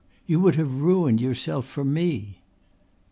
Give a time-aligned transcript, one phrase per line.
[0.25, 2.39] You would have ruined yourself for me."